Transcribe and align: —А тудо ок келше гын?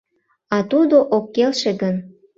—А 0.55 0.57
тудо 0.71 0.97
ок 1.17 1.25
келше 1.35 1.71
гын? 1.81 1.95